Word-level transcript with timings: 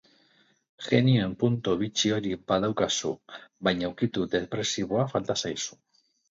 Jenioen 0.85 1.35
puntu 1.43 1.75
bitxi 1.81 2.11
hori 2.15 2.31
badaukazu, 2.53 3.11
baina 3.69 3.91
ukitu 3.93 4.27
depresiboa 4.37 5.05
falta 5.13 5.39
zaizu. 5.45 5.81